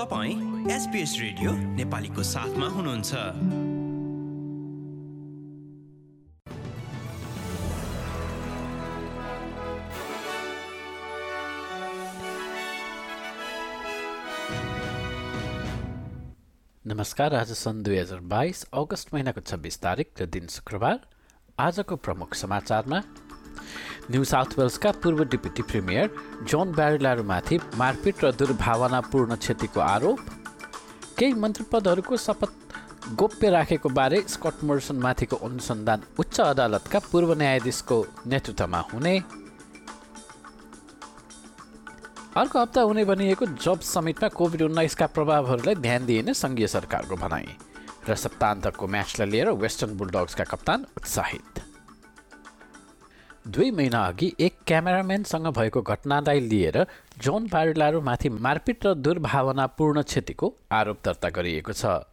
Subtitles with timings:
[0.00, 3.12] तपाईँ SBS radio नेपालीको साथमा हुनुहुन्छ।
[16.84, 20.98] नमस्कार आज सन् दुई हजार बाइस अगस्त महिनाको छब्बिस तारिक र दिन शुक्रबार।
[21.60, 23.02] आजको प्रमुख समाचारमा
[24.10, 26.10] न्यू साउथ वेल्सका पूर्व डिप्युटी प्रिमियर
[26.50, 30.20] जोन ब्यारिलारूमाथि मारपिट र दुर्भावनापूर्ण क्षतिको आरोप।
[31.18, 32.52] केही मन्त्री पदहरूको शपथ
[33.16, 39.14] गोप्य राखेको बारे स्कट मोर्सनमाथिको अनुसन्धान उच्च अदालतका पूर्व न्यायाधीशको नेतृत्वमा हुने।
[42.36, 47.48] अर्को हप्ता हुने भनिएको जब समिटमा कोभिड उन्नाइसका प्रभावहरूलाई ध्यान दिइने सङ्घीय सरकारको भनाई।
[48.08, 51.69] र सप्तान्तको म्याचलाई लिएर वेस्टर्न बुलडग्सका कप्तान उत्साहित
[53.50, 56.76] दुई महिना अघि एक क्यामेराम्यानसँग भएको घटनालाई लिएर
[57.22, 62.06] जोन पारिलारोमाथि मारपिट र दुर्भावनापूर्ण क्षतिको आरोप दर्ता गरिएको छ।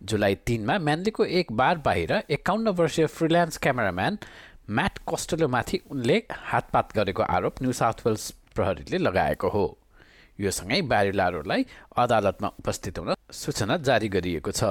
[0.00, 4.18] जुलाई तिनमा म्यान्लीको एक बार बाहिर एकाउन्न वर्षीय फ्रिल्यान्स क्यामेराम्यान
[4.70, 9.66] म्याट कस्टलोमाथि उनले हातपात गरेको आरोप न्यू साउथ वेल्स प्रहरीले लगाएको हो।
[10.40, 11.66] यो सँगै बारिलारोलाई
[11.98, 13.14] अदालतमा उपस्थित हुन
[13.44, 14.62] सूचना जारी गरिएको छ।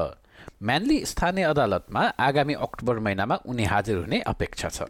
[0.63, 4.89] म्यान्ली स्थानीय अदालतमा आगामी अक्टोबर महिनामा उनी हाजिर हुने अपेक्षा छ।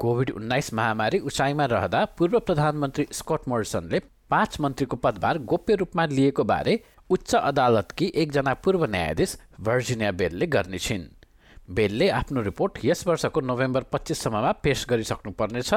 [0.00, 3.98] कोभिड उन्नाइस महामारी उचाइमा रहँदा पूर्व प्रधानमन्त्री स्कट मोरिसनले
[4.30, 6.80] पाँच मन्त्रीको पदभार गोप्य रूपमा लिएको बारे
[7.10, 11.04] उच्च अदालतकी एकजना पूर्व न्यायाधीश भर्जिनिया बेलले गर्ने छिन्
[11.74, 15.72] बेलले आफ्नो रिपोर्ट यस वर्षको नोभेम्बर पच्चिससम्ममा पेश गरिसक्नुपर्नेछ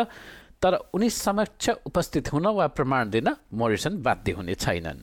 [0.62, 5.00] तर उनी समक्ष उपस्थित हुन वा प्रमाण दिन मोरिसन बाध्य हुने छैनन्।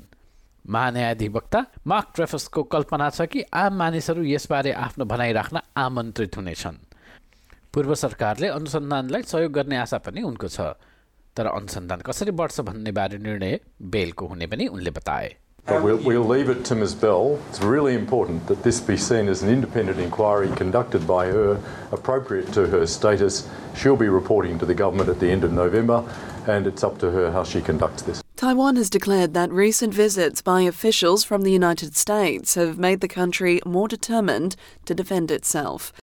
[0.65, 6.86] महान्यायाधिवक्ता मार्क ट्रेफसको कल्पना छ कि आम मानिसहरू यसबारे आफ्नो भनाइ राख्न आमन्त्रित हुनेछन्।
[7.76, 10.72] पूर्व सरकारले अनुसन्धानलाई सहयोग गर्ने आशा पनि उनको छ
[11.38, 13.60] तर अनुसन्धान कसरी बढ्छ भन्ने बारे निर्णय
[13.94, 15.30] बेलको हुने पनि उनले बताए
[15.68, 17.40] But we'll, we'll leave it to Ms Bell.
[17.50, 21.62] It's really important that this be seen as an independent inquiry conducted by her,
[21.92, 23.48] appropriate to her status.
[23.76, 26.04] She'll be reporting to the government at the end of November,
[26.48, 28.24] and it's up to her how she conducts this.
[28.36, 33.08] Taiwan has declared that recent visits by officials from the United States have made the
[33.08, 34.56] country more determined
[34.86, 35.94] to defend itself.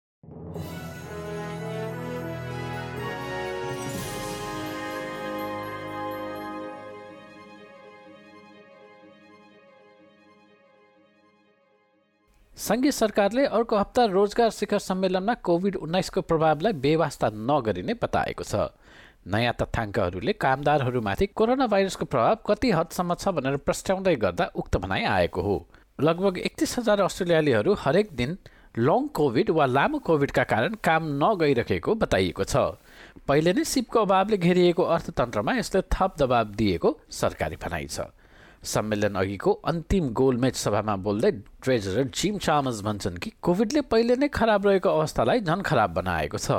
[12.58, 18.70] सङ्घीय सरकारले अर्को हप्ता रोजगार शिखर सम्मेलनमा covid उन्नाइसको प्रभावलाई बेवास्ता नगरिने बताएको छ।
[19.26, 25.42] नयाँ तथ्याङ्कहरूले कामदारहरूमाथि कोरोना भाइरसको प्रभाव कति हदसम्म छ भनेर प्रस्ट्याउँदै गर्दा उक्त भनाइ आएको
[25.42, 25.56] हो।
[26.00, 28.38] लगभग एकतिस हजार अस्ट्रेलियालीहरू हरेक दिन
[28.78, 32.78] लङ कोभिड वा लामो कोभिडका कारण काम नगइरहेको बताइएको छ।
[33.26, 38.14] पहिले नै सिपको अभावले घेरिएको अर्थतन्त्रमा यसले थप दबाब दिएको सरकारी भनाइ छ।
[38.64, 41.32] सम्मेलन अघिको अन्तिम गोलमेच सभामा बोल्दै
[41.64, 46.52] ट्रेजरर जिम चामस भन्छन् कि कोभिडले पहिले नै खराब रहेको अवस्थालाई झन् खराब बनाएको छ।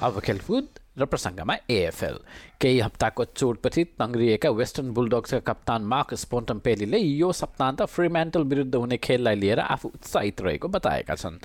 [0.00, 0.68] अब खेलकुद
[0.98, 2.16] र प्रसङ्गमा एएफएल
[2.60, 8.96] केही हप्ताको चोटपछि तङ्ग्रिएका वेस्टर्न बुलडग्सका कप्तान मार्क स्पोन्टम पेलीले यो सप्ताहन्त फ्रिमेन्टल विरुद्ध हुने
[8.96, 11.38] खेललाई लिएर आफू उत्साहित रहेको बताएका छन्।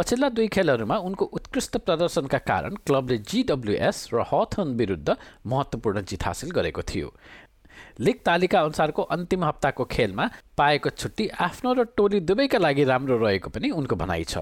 [0.00, 5.16] पछिल्ला दुई खेलहरूमा उनको उत्कृष्ट प्रदर्शनका कारण क्लबले जिडब्ल्युएस र हथन विरुद्ध
[5.46, 7.12] महत्त्वपूर्ण जित हासिल गरेको थियो।
[8.00, 13.50] लिग तालिका अनुसारको अन्तिम हप्ताको खेलमा पाएको छुट्टी आफ्नो र टोली दुवैका लागि राम्रो रहेको
[13.50, 14.38] पनि उनको भनाइ छ।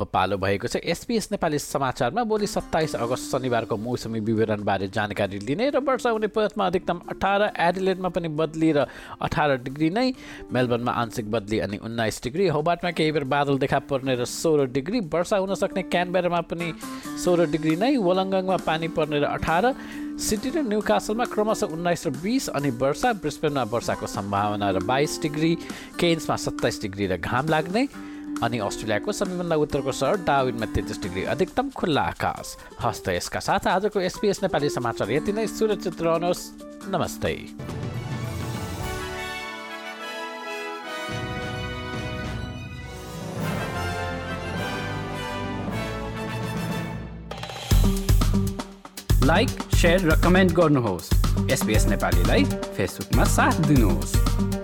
[0.00, 5.68] अब पालो भएको छ। एसपिएस नेपाली समाचारमा भोलि सत्ताइस अगस्त शनिबारको मौसमी विवरणबारे जानकारी लिने
[5.70, 8.86] र वर्षा हुने पथमा अधिकतम अठार एडिलेडमा पनि बदली र
[9.20, 10.08] अठार डिग्री नै
[10.48, 15.00] मेलबर्नमा आंशिक बदली अनि उन्नाइस डिग्री होबाटमा केही बेर बादल देखा पर्ने र सोह्र डिग्री
[15.12, 16.72] वर्षा हुन सक्ने क्यानबेरामा पनि
[17.20, 19.74] सोह्र डिग्री नै वलङ्गङमा पानी पर्ने र अठार
[20.16, 25.20] सिटी र न्यू कासलमा क्रमशः उन्नाइस र बिस अनि वर्षा ब्रिस्बेनमा वर्षाको सम्भावना र बाइस
[25.22, 25.52] डिग्री
[26.00, 28.09] केन्समा सत्ताइस डिग्री र घाम लाग्ने।
[28.42, 34.00] अनि अस्ट्रेलियाको सबैभन्दा उत्तरको सहर डाविनमा तेत्तिस डिग्री अधिकतम खुल्ला आकाश। हस्त यसका साथ आजको
[34.00, 36.42] एसपिएस नेपाली समाचार यति नै। सुरक्षित रहनुहोस्।
[36.88, 37.34] नमस्ते।
[49.24, 51.12] लाइक सेयर र कमेन्ट गर्नुहोस्।
[51.50, 54.59] एसपिएस नेपालीलाई फेसबुकमा साथ दिनुहोस्।